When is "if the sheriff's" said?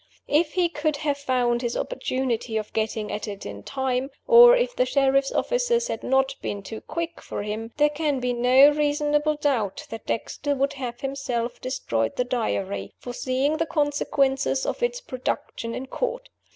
4.55-5.31